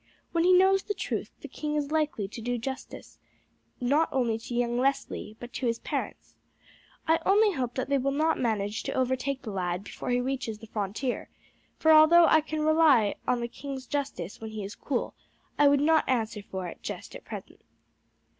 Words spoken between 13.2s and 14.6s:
on the king's justice when